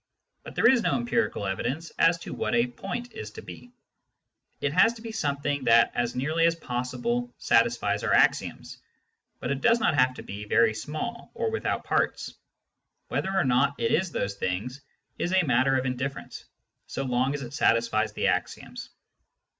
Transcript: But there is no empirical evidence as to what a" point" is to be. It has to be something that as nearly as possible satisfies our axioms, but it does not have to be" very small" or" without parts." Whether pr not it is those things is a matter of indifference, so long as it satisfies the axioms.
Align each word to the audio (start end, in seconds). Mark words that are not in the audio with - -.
But 0.43 0.55
there 0.55 0.67
is 0.67 0.81
no 0.81 0.95
empirical 0.95 1.45
evidence 1.45 1.91
as 1.99 2.17
to 2.21 2.33
what 2.33 2.55
a" 2.55 2.65
point" 2.65 3.13
is 3.13 3.29
to 3.33 3.43
be. 3.43 3.71
It 4.59 4.73
has 4.73 4.93
to 4.93 5.01
be 5.03 5.11
something 5.11 5.63
that 5.65 5.91
as 5.93 6.15
nearly 6.15 6.47
as 6.47 6.55
possible 6.55 7.31
satisfies 7.37 8.03
our 8.03 8.11
axioms, 8.11 8.79
but 9.39 9.51
it 9.51 9.61
does 9.61 9.79
not 9.79 9.93
have 9.93 10.15
to 10.15 10.23
be" 10.23 10.45
very 10.45 10.73
small" 10.73 11.29
or" 11.35 11.51
without 11.51 11.83
parts." 11.83 12.33
Whether 13.09 13.29
pr 13.29 13.43
not 13.43 13.79
it 13.79 13.91
is 13.91 14.11
those 14.11 14.33
things 14.33 14.81
is 15.19 15.33
a 15.33 15.45
matter 15.45 15.77
of 15.77 15.85
indifference, 15.85 16.45
so 16.87 17.03
long 17.03 17.35
as 17.35 17.43
it 17.43 17.53
satisfies 17.53 18.11
the 18.13 18.25
axioms. 18.25 18.89